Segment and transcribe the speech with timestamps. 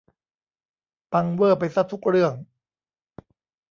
[1.13, 2.33] ปังเว่อร์ไปซะทุกเรื่อง